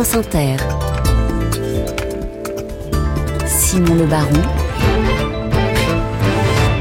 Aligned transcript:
France 0.00 0.14
Inter. 0.14 0.56
Simon 3.48 3.96
Le 3.96 4.06
Baron. 4.06 4.30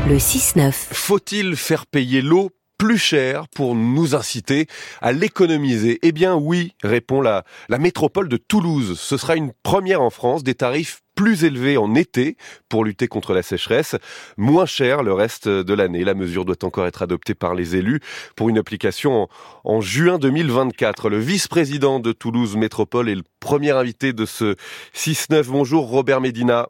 Le 0.07 0.17
6-9. 0.17 0.71
Faut-il 0.71 1.55
faire 1.55 1.87
payer 1.87 2.21
l'eau 2.21 2.51
plus 2.77 2.97
cher 2.97 3.47
pour 3.49 3.75
nous 3.75 4.15
inciter 4.15 4.67
à 5.01 5.11
l'économiser 5.11 5.99
Eh 6.03 6.11
bien 6.11 6.35
oui, 6.35 6.73
répond 6.83 7.21
la, 7.21 7.43
métropole 7.79 8.29
de 8.29 8.37
Toulouse. 8.37 8.99
Ce 8.99 9.17
sera 9.17 9.35
une 9.35 9.51
première 9.63 10.01
en 10.01 10.09
France, 10.09 10.43
des 10.43 10.55
tarifs 10.55 11.01
plus 11.15 11.43
élevés 11.43 11.77
en 11.77 11.95
été 11.95 12.37
pour 12.69 12.85
lutter 12.85 13.07
contre 13.07 13.33
la 13.33 13.41
sécheresse, 13.41 13.95
moins 14.37 14.67
cher 14.67 15.01
le 15.01 15.13
reste 15.13 15.47
de 15.47 15.73
l'année. 15.73 16.03
La 16.03 16.13
mesure 16.13 16.45
doit 16.45 16.63
encore 16.63 16.85
être 16.85 17.01
adoptée 17.01 17.33
par 17.33 17.55
les 17.55 17.75
élus 17.75 18.01
pour 18.35 18.49
une 18.49 18.59
application 18.59 19.23
en, 19.23 19.29
en 19.63 19.81
juin 19.81 20.19
2024. 20.19 21.09
Le 21.09 21.17
vice-président 21.17 21.99
de 21.99 22.11
Toulouse 22.11 22.55
Métropole 22.55 23.09
est 23.09 23.15
le 23.15 23.23
premier 23.39 23.71
invité 23.71 24.13
de 24.13 24.25
ce 24.25 24.55
6-9. 24.95 25.45
Bonjour 25.47 25.87
Robert 25.87 26.21
Médina. 26.21 26.69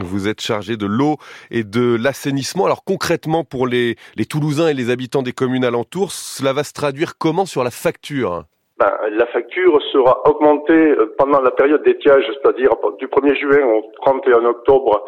Vous 0.00 0.28
êtes 0.28 0.40
chargé 0.40 0.76
de 0.76 0.86
l'eau 0.86 1.16
et 1.50 1.64
de 1.64 1.96
l'assainissement. 2.00 2.64
Alors 2.64 2.84
concrètement, 2.84 3.44
pour 3.44 3.66
les, 3.66 3.96
Toulousains 4.28 4.68
et 4.68 4.74
les 4.74 4.90
habitants 4.90 5.22
des 5.22 5.32
communes 5.32 5.64
alentours, 5.64 6.12
cela 6.12 6.52
va 6.52 6.64
se 6.64 6.72
traduire 6.72 7.18
comment 7.18 7.44
sur 7.44 7.64
la 7.64 7.70
facture? 7.70 8.44
Ben, 8.78 8.92
la 9.10 9.26
facture 9.26 9.80
sera 9.92 10.22
augmentée 10.28 10.72
euh, 10.72 11.14
pendant 11.18 11.40
la 11.40 11.50
période 11.50 11.82
d'étiage, 11.84 12.24
c'est-à-dire 12.26 12.70
du 12.98 13.06
1er 13.06 13.38
juin 13.38 13.64
au 13.66 13.82
31 14.02 14.44
octobre 14.46 15.04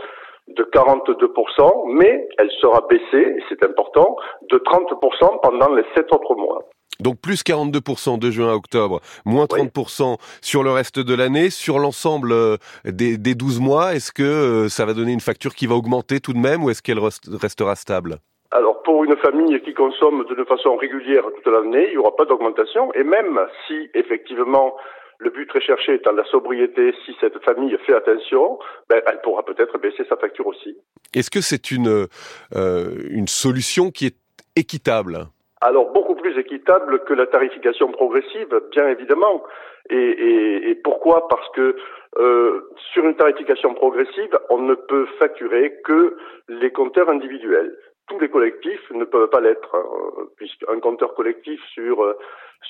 de 0.48 0.62
42%, 0.62 1.94
mais 1.98 2.28
elle 2.38 2.50
sera 2.60 2.86
baissée, 2.88 3.36
et 3.36 3.42
c'est 3.48 3.64
important, 3.64 4.16
de 4.50 4.58
30% 4.58 5.40
pendant 5.42 5.74
les 5.74 5.84
7 5.96 6.12
autres 6.12 6.34
mois. 6.36 6.62
Donc 7.04 7.20
plus 7.20 7.44
42% 7.44 8.18
de 8.18 8.30
juin 8.30 8.48
à 8.48 8.54
octobre, 8.54 9.00
moins 9.26 9.44
30% 9.44 10.16
sur 10.40 10.62
le 10.62 10.70
reste 10.70 10.98
de 10.98 11.14
l'année. 11.14 11.50
Sur 11.50 11.78
l'ensemble 11.78 12.32
euh, 12.32 12.56
des, 12.86 13.18
des 13.18 13.34
12 13.34 13.60
mois, 13.60 13.94
est-ce 13.94 14.10
que 14.10 14.22
euh, 14.22 14.68
ça 14.70 14.86
va 14.86 14.94
donner 14.94 15.12
une 15.12 15.20
facture 15.20 15.54
qui 15.54 15.66
va 15.66 15.74
augmenter 15.74 16.20
tout 16.20 16.32
de 16.32 16.38
même 16.38 16.64
ou 16.64 16.70
est-ce 16.70 16.80
qu'elle 16.80 16.98
restera 16.98 17.76
stable? 17.76 18.16
Alors 18.52 18.82
pour 18.84 19.04
une 19.04 19.16
famille 19.18 19.60
qui 19.60 19.74
consomme 19.74 20.24
de 20.24 20.44
façon 20.44 20.76
régulière 20.76 21.24
toute 21.36 21.52
l'année, 21.52 21.88
il 21.88 21.90
n'y 21.90 21.98
aura 21.98 22.16
pas 22.16 22.24
d'augmentation. 22.24 22.90
Et 22.94 23.04
même 23.04 23.38
si 23.66 23.90
effectivement 23.92 24.74
le 25.18 25.28
but 25.28 25.52
recherché 25.52 25.96
étant 25.96 26.12
la 26.12 26.24
sobriété, 26.24 26.94
si 27.04 27.14
cette 27.20 27.38
famille 27.44 27.76
fait 27.84 27.94
attention, 27.94 28.58
ben, 28.88 29.02
elle 29.06 29.20
pourra 29.22 29.44
peut-être 29.44 29.76
baisser 29.76 30.04
sa 30.08 30.16
facture 30.16 30.46
aussi. 30.46 30.74
Est-ce 31.14 31.30
que 31.30 31.42
c'est 31.42 31.70
une, 31.70 32.06
euh, 32.56 32.86
une 33.10 33.28
solution 33.28 33.90
qui 33.90 34.06
est 34.06 34.16
équitable? 34.56 35.28
Alors 35.64 35.92
beaucoup 35.92 36.14
plus 36.14 36.38
équitable 36.38 37.00
que 37.04 37.14
la 37.14 37.26
tarification 37.26 37.90
progressive, 37.90 38.60
bien 38.70 38.86
évidemment. 38.88 39.42
Et, 39.88 39.96
et, 39.96 40.70
et 40.70 40.74
pourquoi? 40.74 41.26
Parce 41.28 41.48
que 41.50 41.76
euh, 42.18 42.60
sur 42.92 43.04
une 43.04 43.16
tarification 43.16 43.74
progressive, 43.74 44.38
on 44.50 44.58
ne 44.58 44.74
peut 44.74 45.06
facturer 45.18 45.74
que 45.82 46.16
les 46.48 46.70
compteurs 46.70 47.08
individuels. 47.08 47.76
Tous 48.08 48.18
les 48.18 48.28
collectifs 48.28 48.90
ne 48.90 49.04
peuvent 49.04 49.30
pas 49.30 49.40
l'être, 49.40 49.74
hein, 49.74 50.26
puisqu'un 50.36 50.78
compteur 50.80 51.14
collectif 51.14 51.60
sur 51.72 52.04
euh, 52.04 52.14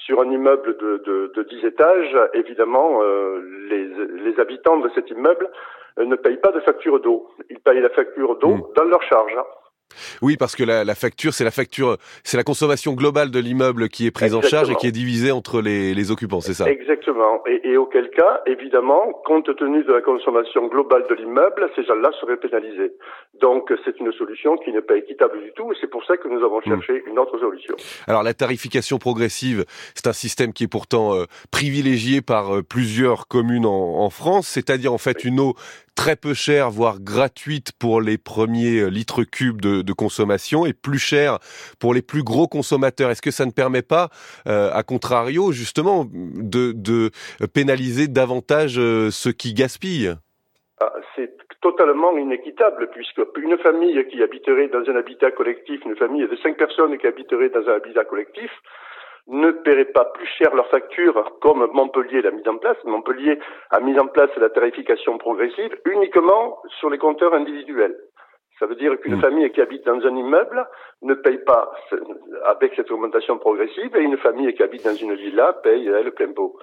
sur 0.07 0.21
un 0.21 0.31
immeuble 0.31 0.77
de, 0.77 0.99
de, 0.99 1.33
de 1.35 1.43
10 1.43 1.67
étages, 1.67 2.17
évidemment, 2.35 3.01
euh, 3.03 3.41
les, 3.69 3.87
les 4.25 4.41
habitants 4.41 4.79
de 4.79 4.89
cet 4.95 5.11
immeuble 5.11 5.49
ne 5.99 6.17
payent 6.17 6.39
pas 6.41 6.51
de 6.53 6.61
facture 6.61 7.01
d'eau. 7.01 7.29
Ils 7.51 7.61
payent 7.61 7.81
la 7.81 7.91
facture 7.91 8.37
d'eau 8.37 8.55
mmh. 8.55 8.63
dans 8.77 8.85
leur 8.85 9.03
charge. 9.03 9.37
Oui, 10.23 10.37
parce 10.37 10.57
que 10.57 10.65
la, 10.65 10.85
la 10.85 10.95
facture, 10.95 11.33
c'est 11.33 11.45
la 11.45 11.51
facture, 11.51 11.99
c'est 12.23 12.37
la 12.37 12.45
consommation 12.45 12.93
globale 12.95 13.31
de 13.31 13.39
l'immeuble 13.39 13.89
qui 13.89 14.07
est 14.07 14.11
prise 14.11 14.35
en 14.35 14.43
charge 14.43 14.71
et 14.71 14.75
qui 14.75 14.87
est 14.87 14.93
divisée 14.93 15.33
entre 15.33 15.61
les, 15.61 15.95
les 15.95 16.11
occupants, 16.11 16.41
c'est 16.41 16.55
ça? 16.55 16.69
Exactement. 16.69 17.43
Et, 17.47 17.61
et, 17.71 17.77
auquel 17.77 18.11
cas, 18.11 18.41
évidemment, 18.47 19.13
compte 19.25 19.55
tenu 19.57 19.85
de 19.85 19.93
la 19.93 20.01
consommation 20.01 20.67
globale 20.67 21.05
de 21.09 21.15
l'immeuble, 21.15 21.71
ces 21.77 21.85
gens-là 21.85 22.11
seraient 22.21 22.37
pénalisés. 22.37 22.93
Donc, 23.41 23.73
c'est 23.85 23.99
une 24.01 24.13
solution 24.13 24.57
qui 24.57 24.73
n'est 24.73 24.83
pas 24.83 24.97
équitable 24.97 25.41
du 25.43 25.53
tout, 25.53 25.73
et 25.73 25.77
c'est 25.81 25.91
pour 25.91 26.05
ça 26.05 26.17
que 26.17 26.29
nous 26.29 26.45
avons 26.45 26.59
hmm. 26.59 26.65
cherché 26.65 27.05
une 27.07 27.19
autre 27.19 27.39
solution. 27.39 27.77
Alors, 28.07 28.23
la 28.23 28.35
tarification 28.35 28.99
progressive, 28.99 29.65
c'est 29.95 30.07
un 30.07 30.13
système 30.13 30.53
qui 30.53 30.65
est 30.65 30.69
pourtant 30.69 31.15
euh, 31.15 31.25
privilégié 31.51 32.21
par 32.23 32.57
euh, 32.57 32.63
plusieurs 32.63 33.29
communes 33.29 33.67
en, 33.67 34.01
en 34.01 34.11
France, 34.11 34.49
c'est-à-dire 34.49 34.93
en 34.93 34.99
fait 34.99 35.25
une 35.25 35.41
eau 35.41 35.55
très 35.95 36.17
peu 36.17 36.35
chère, 36.35 36.71
voire 36.71 37.01
gratuite 37.01 37.73
pour 37.79 38.01
les 38.01 38.19
premiers 38.19 38.81
euh, 38.81 38.89
litres 38.89 39.25
cubes 39.25 39.61
de, 39.61 39.83
de, 39.83 39.93
consommation 39.93 40.67
et 40.67 40.73
plus 40.73 40.99
cher 40.99 41.39
pour 41.81 41.95
les 41.95 42.03
plus 42.03 42.23
gros 42.23 42.49
consommateurs. 42.49 43.11
Est-ce 43.11 43.23
que 43.23 43.31
ça 43.31 43.47
ne 43.47 43.53
permet 43.53 43.83
pas, 43.83 44.09
euh, 44.47 44.71
à 44.73 44.83
contrario, 44.83 45.53
justement, 45.53 46.05
de, 46.11 46.73
de 46.73 47.11
pénaliser 47.53 48.09
davantage 48.09 48.79
euh, 48.79 49.11
ceux 49.11 49.33
qui 49.33 49.55
gaspillent? 49.55 50.15
Ah, 50.81 50.93
C'est 51.15 51.37
totalement 51.61 52.17
inéquitable 52.19 52.91
puisque 52.93 53.23
une 53.37 53.57
famille 53.59 54.05
qui 54.11 54.23
habiterait 54.23 54.69
dans 54.69 54.85
un 54.91 54.97
habitat 54.97 55.31
collectif, 55.31 55.81
une 55.87 55.97
famille 55.97 56.27
de 56.29 56.37
cinq 56.43 56.57
personnes 56.59 56.99
qui 56.99 57.07
habiterait 57.07 57.49
dans 57.49 57.67
un 57.69 57.77
habitat 57.77 58.05
collectif, 58.05 58.51
ne 59.27 59.51
paieraient 59.51 59.87
pas 59.87 60.05
plus 60.05 60.27
cher 60.39 60.55
leurs 60.55 60.69
factures 60.69 61.33
comme 61.41 61.67
Montpellier 61.73 62.23
l'a 62.23 62.31
mis 62.31 62.47
en 62.49 62.59
place. 62.59 62.77
Montpellier 62.85 63.39
a 63.71 63.81
mis 63.81 63.99
en 63.99 64.07
place 64.07 64.31
la 64.37 64.51
tarification 64.51 65.19
progressive 65.19 65.75
uniquement 65.87 66.59
sur 66.79 66.91
les 66.91 66.99
compteurs 66.99 67.35
individuels. 67.35 67.97
Ça 68.61 68.67
veut 68.67 68.77
dire 68.77 68.93
qu'une 69.01 69.17
mm. 69.17 69.21
famille 69.21 69.51
qui 69.51 69.61
habite 69.61 69.85
dans 69.85 69.99
un 69.99 70.17
immeuble 70.17 70.65
ne 71.03 71.15
paye 71.15 71.39
pas 71.39 71.73
avec 72.47 72.73
cette 72.77 72.91
augmentation 72.91 73.37
progressive 73.39 73.97
et 73.97 74.01
une 74.01 74.17
famille 74.19 74.55
qui 74.55 74.63
habite 74.63 74.85
dans 74.85 74.95
une 74.95 75.15
villa 75.15 75.53
paye 75.65 75.89
elle 75.89 76.13
plein 76.13 76.33
pot. 76.33 76.57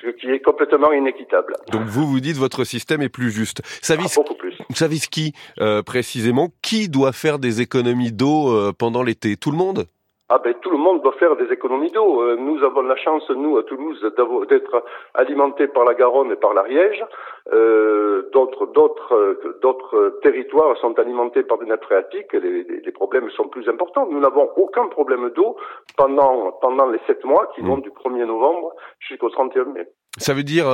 Ce 0.00 0.08
qui 0.10 0.30
est 0.30 0.40
complètement 0.40 0.92
inéquitable. 0.92 1.54
Donc 1.72 1.82
vous 1.82 2.06
vous 2.06 2.20
dites 2.20 2.36
votre 2.36 2.64
système 2.64 3.02
est 3.02 3.08
plus 3.08 3.30
juste. 3.30 3.60
Ça 3.82 3.94
ah, 3.98 4.02
beaucoup 4.14 4.34
plus. 4.34 4.56
Savez 4.70 4.98
qui 4.98 5.32
euh, 5.60 5.82
précisément? 5.82 6.50
Qui 6.62 6.88
doit 6.88 7.12
faire 7.12 7.38
des 7.38 7.60
économies 7.60 8.12
d'eau 8.12 8.50
euh, 8.50 8.72
pendant 8.72 9.02
l'été? 9.02 9.36
Tout 9.36 9.50
le 9.50 9.56
monde? 9.56 9.86
Ah 10.34 10.38
ben 10.42 10.54
tout 10.62 10.70
le 10.70 10.78
monde 10.78 11.02
doit 11.02 11.12
faire 11.18 11.36
des 11.36 11.52
économies 11.52 11.90
d'eau. 11.90 12.22
Euh, 12.22 12.36
nous 12.36 12.64
avons 12.64 12.80
la 12.80 12.96
chance, 12.96 13.28
nous 13.28 13.58
à 13.58 13.64
Toulouse, 13.64 14.00
d'être 14.48 14.82
alimentés 15.12 15.66
par 15.68 15.84
la 15.84 15.92
Garonne 15.92 16.32
et 16.32 16.36
par 16.36 16.54
l'Ariège. 16.54 17.04
Euh, 17.52 18.30
d'autres, 18.32 18.64
d'autres, 18.72 19.14
euh, 19.14 19.58
d'autres 19.60 20.20
territoires 20.22 20.74
sont 20.78 20.98
alimentés 20.98 21.42
par 21.42 21.58
des 21.58 21.66
nappes 21.66 21.84
phréatiques. 21.84 22.32
Les, 22.32 22.64
les, 22.64 22.92
problèmes 22.92 23.28
sont 23.32 23.48
plus 23.48 23.68
importants. 23.68 24.08
Nous 24.10 24.20
n'avons 24.20 24.48
aucun 24.56 24.86
problème 24.86 25.28
d'eau 25.36 25.56
pendant 25.98 26.52
pendant 26.62 26.86
les 26.86 27.00
sept 27.06 27.22
mois 27.26 27.52
qui 27.54 27.60
vont 27.60 27.76
mmh. 27.76 27.82
du 27.82 27.90
1er 27.90 28.24
novembre 28.24 28.72
jusqu'au 29.00 29.28
31 29.28 29.64
mai. 29.64 29.86
Ça 30.16 30.32
veut 30.32 30.44
dire 30.44 30.64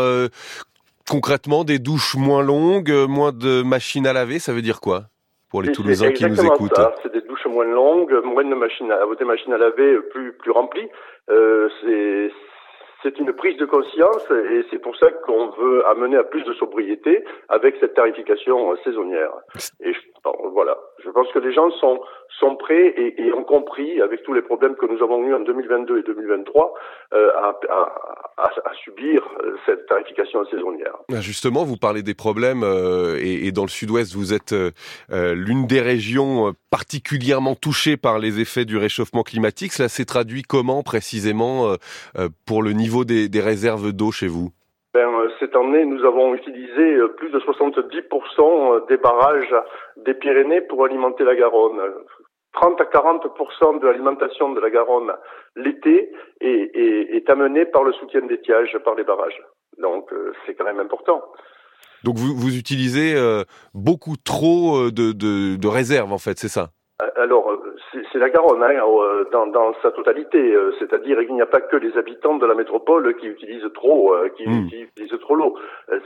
concrètement 1.10 1.64
des 1.64 1.80
douches 1.80 2.14
moins 2.16 2.44
longues, 2.44 2.92
moins 3.08 3.32
de 3.32 3.62
machines 3.64 4.06
à 4.06 4.12
laver. 4.12 4.38
Ça 4.38 4.52
veut 4.52 4.62
dire 4.62 4.80
quoi? 4.80 5.06
Pour 5.50 5.62
les 5.62 5.72
Toulousains 5.72 6.12
qui 6.12 6.24
nous 6.24 6.44
écoutent 6.44 6.80
C'est 7.02 7.12
des 7.12 7.22
douches 7.22 7.46
moins 7.46 7.64
longues, 7.64 8.12
moins 8.24 8.44
de 8.44 8.54
machines 8.54 8.90
à, 8.92 9.00
des 9.18 9.24
machines 9.24 9.52
à 9.52 9.58
laver 9.58 9.98
plus 10.10 10.32
plus 10.34 10.50
remplies. 10.50 10.88
Euh, 11.30 11.68
c'est 11.82 12.30
c'est 13.02 13.18
une 13.18 13.32
prise 13.32 13.56
de 13.58 13.64
conscience 13.64 14.28
et 14.30 14.64
c'est 14.70 14.80
pour 14.80 14.96
ça 14.96 15.08
qu'on 15.24 15.50
veut 15.50 15.86
amener 15.86 16.16
à 16.16 16.24
plus 16.24 16.42
de 16.42 16.52
sobriété 16.54 17.24
avec 17.48 17.76
cette 17.78 17.94
tarification 17.94 18.76
saisonnière. 18.82 19.30
Et 19.80 19.92
voilà, 20.52 20.76
je 21.04 21.10
pense 21.10 21.28
que 21.32 21.38
les 21.38 21.52
gens 21.52 21.70
sont 21.72 22.00
sont 22.38 22.56
prêts 22.56 22.88
et, 22.96 23.26
et, 23.26 23.32
ont 23.32 23.44
compris 23.44 24.00
avec 24.00 24.22
tous 24.22 24.32
les 24.32 24.42
problèmes 24.42 24.76
que 24.76 24.86
nous 24.86 25.02
avons 25.02 25.22
eus 25.24 25.34
en 25.34 25.40
2022 25.40 25.98
et 25.98 26.02
2023 26.02 26.74
euh, 27.14 27.30
à, 27.36 27.58
à, 27.68 28.42
à, 28.42 28.74
subir 28.84 29.22
euh, 29.42 29.56
cette 29.66 29.86
tarification 29.86 30.44
saisonnière. 30.46 30.94
Ah, 31.12 31.20
justement, 31.20 31.64
vous 31.64 31.76
parlez 31.76 32.02
des 32.02 32.14
problèmes 32.14 32.62
euh, 32.62 33.18
et, 33.20 33.46
et, 33.46 33.52
dans 33.52 33.62
le 33.62 33.68
Sud-Ouest, 33.68 34.14
vous 34.14 34.32
êtes 34.34 34.52
euh, 34.52 34.70
euh, 35.10 35.34
l'une 35.34 35.66
des 35.66 35.80
régions 35.80 36.54
particulièrement 36.70 37.54
touchées 37.54 37.96
par 37.96 38.18
les 38.18 38.40
effets 38.40 38.64
du 38.64 38.76
réchauffement 38.76 39.22
climatique. 39.22 39.72
Cela 39.72 39.88
s'est 39.88 40.04
traduit 40.04 40.42
comment 40.42 40.82
précisément 40.82 41.74
pour 42.46 42.62
le 42.62 42.72
niveau 42.72 43.04
des, 43.04 43.28
des 43.28 43.40
réserves 43.40 43.92
d'eau 43.92 44.12
chez 44.12 44.28
vous? 44.28 44.50
Ben, 44.94 45.10
cette 45.38 45.54
année, 45.54 45.84
nous 45.84 46.04
avons 46.04 46.34
utilisé 46.34 46.98
plus 47.16 47.30
de 47.30 47.38
70% 47.40 48.86
des 48.88 48.96
barrages 48.96 49.54
des 49.96 50.14
Pyrénées 50.14 50.62
pour 50.62 50.84
alimenter 50.84 51.24
la 51.24 51.34
Garonne. 51.34 51.80
30 52.54 52.80
à 52.80 52.84
40 52.86 53.22
de 53.80 53.86
l'alimentation 53.86 54.52
de 54.52 54.60
la 54.60 54.70
Garonne 54.70 55.12
l'été 55.56 56.10
est, 56.40 56.70
est, 56.74 57.16
est, 57.16 57.30
amenée 57.30 57.66
par 57.66 57.84
le 57.84 57.92
soutien 57.92 58.22
d'étiage 58.22 58.76
par 58.84 58.94
les 58.94 59.04
barrages. 59.04 59.40
Donc 59.78 60.12
euh, 60.12 60.32
c'est 60.44 60.54
quand 60.54 60.64
même 60.64 60.80
important. 60.80 61.22
Donc 62.04 62.16
vous, 62.16 62.34
vous 62.34 62.56
utilisez 62.56 63.14
euh, 63.14 63.44
beaucoup 63.74 64.16
trop 64.16 64.76
euh, 64.76 64.90
de, 64.90 65.12
de, 65.12 65.56
de 65.56 65.68
réserves 65.68 66.12
en 66.12 66.18
fait, 66.18 66.38
c'est 66.38 66.48
ça? 66.48 66.70
Alors, 67.16 67.57
c'est 67.92 68.18
la 68.18 68.30
Garonne 68.30 68.62
hein, 68.62 68.74
dans, 69.32 69.46
dans, 69.46 69.72
sa 69.82 69.90
totalité, 69.90 70.54
c'est-à-dire 70.78 71.18
qu'il 71.20 71.34
n'y 71.34 71.42
a 71.42 71.46
pas 71.46 71.60
que 71.60 71.76
les 71.76 71.96
habitants 71.96 72.36
de 72.36 72.46
la 72.46 72.54
métropole 72.54 73.16
qui 73.16 73.26
utilisent 73.26 73.70
trop, 73.74 74.14
qui, 74.36 74.48
mmh. 74.48 74.68
qui 74.68 74.82
utilisent 74.82 75.18
trop 75.20 75.34
l'eau. 75.34 75.54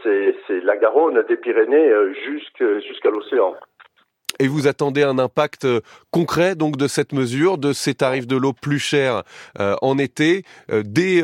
C'est 0.02 0.61
la 0.62 0.76
Garonne 0.76 1.23
des 1.29 1.37
Pyrénées 1.37 1.93
jusqu'à 2.14 3.11
l'océan. 3.11 3.55
Et 4.38 4.49
vous 4.49 4.67
attendez 4.67 5.02
un 5.02 5.19
impact 5.19 5.64
euh, 5.64 5.81
concret 6.11 6.55
donc 6.55 6.76
de 6.76 6.88
cette 6.88 7.12
mesure, 7.12 7.58
de 7.58 7.73
ces 7.73 7.94
tarifs 7.94 8.26
de 8.26 8.37
l'eau 8.37 8.52
plus 8.52 8.79
chers 8.79 9.23
euh, 9.61 9.76
en 9.82 9.99
été, 9.99 10.44
euh, 10.70 10.82
dès 10.84 11.23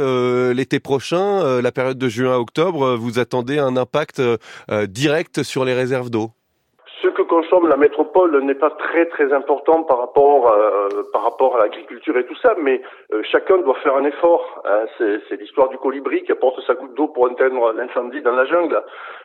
l'été 0.54 0.80
prochain, 0.80 1.60
la 1.60 1.72
période 1.72 1.98
de 1.98 2.08
juin 2.08 2.34
à 2.34 2.38
octobre, 2.38 2.96
vous 2.96 3.18
attendez 3.18 3.58
un 3.58 3.76
impact 3.76 4.22
direct 4.86 5.42
sur 5.42 5.64
les 5.64 5.74
réserves 5.74 6.10
d'eau? 6.10 6.30
Ce 7.02 7.08
que 7.08 7.22
consomme 7.22 7.68
la 7.68 7.76
métropole 7.76 8.42
n'est 8.42 8.54
pas 8.54 8.70
très 8.70 9.06
très 9.06 9.32
important 9.32 9.84
par 9.84 9.98
rapport 9.98 10.50
euh, 10.50 10.88
par 11.12 11.22
rapport 11.22 11.56
à 11.56 11.62
l'agriculture 11.62 12.16
et 12.16 12.26
tout 12.26 12.36
ça, 12.36 12.54
mais 12.58 12.80
euh, 13.12 13.22
chacun 13.24 13.58
doit 13.58 13.76
faire 13.76 13.96
un 13.96 14.04
effort. 14.04 14.62
Hein. 14.64 14.86
C'est 14.98 15.40
l'histoire 15.40 15.68
du 15.68 15.78
colibri 15.78 16.22
qui 16.24 16.32
apporte 16.32 16.60
sa 16.66 16.74
goutte 16.74 16.94
d'eau 16.94 17.08
pour 17.08 17.30
éteindre 17.30 17.72
l'incendie 17.72 18.22
dans 18.22 18.34
la 18.34 18.46
jungle. 18.46 18.82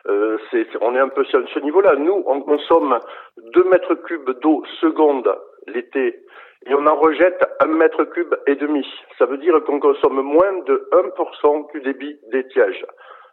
Euh, 0.08 0.38
on 0.82 0.96
est 0.96 1.00
un 1.00 1.10
peu 1.10 1.24
sur 1.26 1.42
ce 1.50 1.60
niveau-là. 1.60 1.96
Nous, 1.96 2.24
on 2.26 2.42
consomme 2.42 3.00
2 3.38 3.64
mètres 3.66 3.96
cubes 3.96 4.40
d'eau 4.42 4.64
seconde 4.80 5.36
l'été 5.68 6.20
et 6.66 6.74
on 6.74 6.86
en 6.88 6.96
rejette 6.96 7.44
un 7.60 7.68
mètre 7.68 8.04
cube 8.06 8.36
et 8.48 8.56
demi. 8.56 8.86
Ça 9.18 9.26
veut 9.26 9.38
dire 9.38 9.62
qu'on 9.66 9.80
consomme 9.80 10.22
moins 10.22 10.60
de 10.66 10.88
1% 10.92 11.72
du 11.74 11.82
débit 11.82 12.20
d'étiage. 12.32 12.86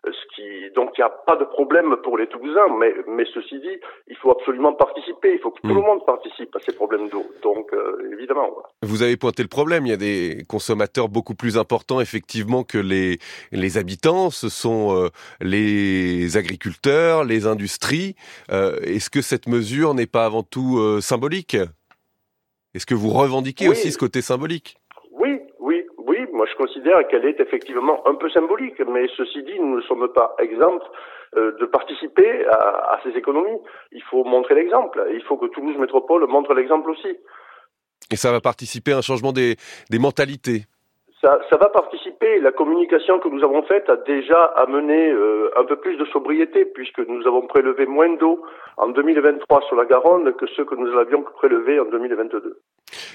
Ce 0.05 0.35
qui, 0.35 0.75
donc 0.75 0.93
il 0.97 1.03
n'y 1.03 1.05
a 1.05 1.11
pas 1.11 1.37
de 1.37 1.45
problème 1.45 1.97
pour 2.03 2.17
les 2.17 2.27
Toulousains, 2.27 2.69
mais, 2.79 2.95
mais 3.07 3.25
ceci 3.35 3.61
dit, 3.61 3.79
il 4.09 4.17
faut 4.17 4.31
absolument 4.31 4.73
participer, 4.73 5.35
il 5.35 5.39
faut 5.41 5.51
que 5.51 5.61
tout 5.61 5.69
le 5.69 5.75
hmm. 5.75 5.85
monde 5.85 6.07
participe 6.07 6.55
à 6.57 6.59
ces 6.61 6.73
problèmes 6.73 7.09
d'eau. 7.11 7.27
Donc 7.43 7.73
euh, 7.75 8.11
évidemment. 8.13 8.49
Vous 8.83 9.03
avez 9.03 9.17
pointé 9.19 9.43
le 9.43 9.49
problème, 9.49 9.87
il 9.87 9.91
y 9.91 9.93
a 9.93 9.99
des 9.99 10.45
consommateurs 10.49 11.09
beaucoup 11.09 11.35
plus 11.35 11.59
importants 11.59 12.01
effectivement 12.01 12.65
que 12.65 12.79
les, 12.79 13.19
les 13.53 13.77
habitants, 13.77 14.31
ce 14.31 14.49
sont 14.49 14.97
euh, 14.97 15.09
les 15.41 16.37
agriculteurs, 16.37 17.25
les 17.25 17.47
industries. 17.47 18.15
Euh, 18.51 18.81
Est-ce 18.81 19.11
que 19.11 19.21
cette 19.21 19.49
mesure 19.49 19.95
n'est 19.95 20.07
pas 20.07 20.25
avant 20.25 20.43
tout 20.43 20.79
euh, 20.79 21.01
symbolique? 21.01 21.57
Est-ce 22.75 22.87
que 22.87 22.95
vous 22.95 23.11
revendiquez 23.11 23.69
aussi 23.69 23.93
ce 23.93 23.99
côté 23.99 24.23
symbolique? 24.23 24.80
Je 26.51 26.57
considère 26.57 27.07
qu'elle 27.09 27.25
est 27.25 27.41
effectivement 27.41 28.07
un 28.07 28.15
peu 28.15 28.29
symbolique, 28.31 28.81
mais 28.81 29.07
ceci 29.17 29.43
dit, 29.43 29.59
nous 29.61 29.77
ne 29.77 29.83
sommes 29.83 30.09
pas 30.13 30.35
exempts 30.39 30.85
euh, 31.37 31.57
de 31.61 31.67
participer 31.67 32.45
à, 32.47 32.99
ces 33.05 33.11
économies. 33.11 33.59
Il 33.93 34.03
faut 34.03 34.25
montrer 34.25 34.55
l'exemple. 34.55 35.07
Il 35.13 35.23
faut 35.23 35.37
que 35.37 35.47
Toulouse 35.47 35.77
Métropole 35.79 36.27
montre 36.27 36.55
l'exemple 36.55 36.91
aussi. 36.91 37.17
Et 38.11 38.17
ça 38.17 38.33
va 38.33 38.41
participer 38.41 38.93
à 38.93 38.99
un 38.99 39.03
changement 39.03 39.33
des, 39.33 39.57
mentalités 39.93 40.65
ça, 41.21 41.57
va 41.59 41.69
participer. 41.69 42.41
La 42.41 42.51
communication 42.51 43.19
que 43.19 43.29
nous 43.29 43.45
avons 43.45 43.63
faite 43.63 43.91
a 43.91 43.97
déjà 43.97 44.43
amené 44.57 45.11
euh, 45.11 45.51
un 45.57 45.65
peu 45.65 45.77
plus 45.77 45.97
de 45.97 46.05
sobriété, 46.07 46.65
puisque 46.65 47.01
nous 47.01 47.27
avons 47.27 47.47
prélevé 47.47 47.85
moins 47.85 48.09
d'eau 48.17 48.43
en 48.79 48.89
2023 48.89 49.63
sur 49.69 49.77
la 49.77 49.85
Garonne 49.85 50.33
que 50.33 50.47
ce 50.47 50.63
que 50.63 50.75
nous 50.75 50.97
avions 50.99 51.23
prélevé 51.23 51.79
en 51.79 51.85
2022. 51.85 52.61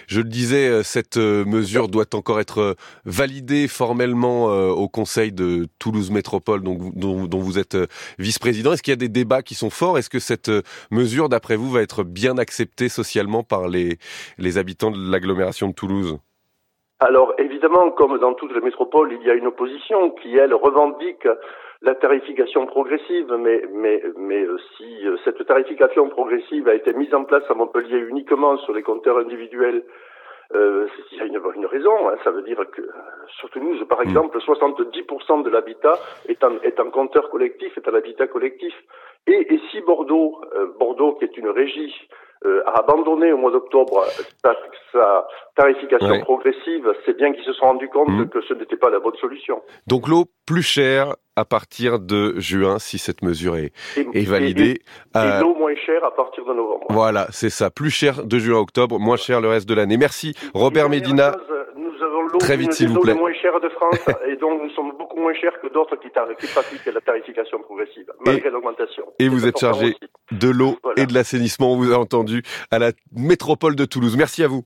Je 0.07 0.22
le 0.22 0.28
disais, 0.28 0.69
euh, 0.69 0.84
cette 0.84 1.18
euh, 1.18 1.46
mesure 1.46 1.88
doit 1.88 2.06
encore 2.13 2.40
être 2.40 2.75
validée 3.06 3.68
formellement 3.68 4.46
au 4.46 4.88
Conseil 4.88 5.31
de 5.31 5.66
Toulouse 5.80 6.12
Métropole, 6.12 6.62
dont, 6.62 6.78
dont, 6.96 7.40
vous 7.40 7.57
êtes 7.57 7.78
vice-président. 8.19 8.74
Est-ce 8.74 8.84
qu'il 8.84 8.92
y 8.92 8.94
a 8.94 8.98
des 8.98 9.10
débats 9.10 9.42
qui 9.42 9.56
sont 9.56 9.69
forts? 9.69 9.98
Est-ce 9.98 10.10
que 10.10 10.19
cette 10.19 10.52
mesure, 10.92 11.30
d'après 11.30 11.56
vous, 11.56 11.69
va 11.69 11.81
être 11.81 12.04
bien 12.04 12.38
acceptée 12.38 12.90
socialement 12.90 13.44
par 13.44 13.68
les, 13.68 13.98
les 14.38 14.57
habitants 14.57 14.92
de 14.92 15.12
l'agglomération 15.12 15.68
de 15.69 15.74
Toulouse? 15.74 16.19
Alors 17.00 17.34
évidemment, 17.56 17.90
comme 17.92 18.18
dans 18.19 18.34
toutes 18.34 18.54
les 18.54 18.60
métropoles, 18.60 19.13
il 19.13 19.25
y 19.25 19.31
a 19.31 19.34
une 19.34 19.48
opposition 19.48 20.12
qui, 20.12 20.36
elle, 20.36 20.54
revendique 20.54 21.25
la 21.81 21.96
tarification 21.96 22.66
progressive, 22.66 23.34
mais, 23.40 23.63
mais, 23.72 24.04
mais 24.18 24.46
si 24.75 25.06
cette 25.24 25.46
tarification 25.46 26.10
progressive 26.10 26.68
a 26.68 26.75
été 26.75 26.94
mise 26.94 27.13
en 27.16 27.24
place 27.24 27.44
à 27.50 27.54
Montpellier 27.54 28.00
uniquement 28.10 28.57
sur 28.57 28.74
les 28.74 28.84
compteurs 28.84 29.19
individuels, 29.19 29.84
euh, 30.54 30.88
il 31.12 31.18
y 31.18 31.22
a 31.22 31.25
une, 31.25 31.40
une 31.56 31.66
raison. 31.66 32.10
Hein, 32.10 32.16
ça 32.25 32.31
veut 32.31 32.42
dire 32.42 32.60
que 32.72 32.81
sur 33.40 33.50
Toulouse, 33.52 33.81
par 33.88 34.00
mm. 34.00 34.10
exemple, 34.10 34.38
70% 34.40 35.44
de 35.44 35.50
l'habitat 35.50 35.98
est 36.28 36.44
en 36.44 36.92
compteur 36.92 37.30
collectif, 37.30 37.78
est 37.78 37.88
en 37.88 37.94
habitat 37.94 38.28
collectif. 38.28 38.74
Et, 39.28 39.54
et 39.54 39.62
si 39.72 39.80
Bordeaux, 39.80 40.42
euh, 40.56 40.68
Bordeaux 40.78 41.13
qui 41.13 41.24
est 41.24 41.38
une 41.38 41.50
régie, 41.50 41.96
euh, 42.43 42.61
a 42.65 42.79
abandonné 42.79 43.31
au 43.31 43.37
mois 43.37 43.51
d'octobre 43.51 44.05
sa, 44.91 45.27
tarification 45.55 46.19
progressive, 46.21 46.93
c'est 47.05 47.15
bien 47.17 47.33
qu'ils 47.33 47.43
se 47.43 47.53
sont 47.53 47.65
rendus 47.65 47.89
compte 47.89 48.09
mm. 48.09 48.29
que 48.29 48.41
ce 48.41 48.53
n'était 48.53 48.75
pas 48.75 48.89
la 48.89 48.99
bonne 48.99 49.15
solution. 49.15 49.61
Donc 49.87 50.07
l'eau 50.07 50.25
plus 50.45 50.61
chère 50.61 51.15
à 51.35 51.45
partir 51.45 51.99
de 51.99 52.39
juin, 52.39 52.77
si 52.79 52.97
cette 52.97 53.21
mesure 53.21 53.55
est, 53.57 53.71
est 53.97 54.27
validée. 54.27 54.81
Et, 55.15 55.17
euh, 55.17 55.41
l'eau 55.41 55.55
moins 55.55 55.75
chère 55.75 56.03
à 56.03 56.13
partir 56.15 56.45
de 56.45 56.53
novembre. 56.53 56.85
Voilà, 56.89 57.27
c'est 57.31 57.49
ça. 57.49 57.69
Plus 57.69 57.89
cher 57.89 58.25
de 58.25 58.37
juin 58.37 58.57
à 58.57 58.61
octobre, 58.61 58.99
moins 58.99 59.17
cher 59.17 59.41
le 59.41 59.47
reste 59.47 59.67
de 59.67 59.73
l'année. 59.73 59.97
Merci 59.97 60.33
Robert 60.53 60.89
Médina. 60.89 61.35
nous 61.75 62.03
avons 62.03 62.23
l'eau 62.23 62.37
Très 62.39 62.57
vite, 62.57 62.73
s'il 62.73 62.89
vous 62.89 62.99
plaît. 62.99 63.13
moins 63.13 63.33
chère 63.33 63.59
de 63.59 63.69
France 63.69 64.07
et 64.27 64.35
donc 64.35 64.61
nous 64.61 64.69
sommes 64.71 64.91
beaucoup 64.97 65.19
moins 65.19 65.33
chers 65.33 65.59
que 65.61 65.67
d'autres 65.67 65.95
qui, 65.97 66.09
qui, 66.09 66.53
pratiquent 66.53 66.93
la 66.93 67.01
tarification 67.01 67.59
progressive, 67.59 68.11
malgré 68.25 68.49
l'augmentation. 68.49 69.05
Et 69.19 69.29
vous 69.29 69.45
êtes 69.45 69.57
chargé 69.57 69.95
de 70.31 70.50
l'eau 70.50 70.80
et 70.98 71.06
de 71.06 71.13
l'assainissement, 71.13 71.72
on 71.74 71.77
vous 71.77 71.92
a 71.92 72.00
entendu, 72.00 72.44
à 72.72 72.80
la 72.80 72.92
métropole 73.16 73.75
de 73.75 73.86
Toulouse. 73.86 74.16
Merci 74.18 74.44
à 74.44 74.48
vous. 74.48 74.63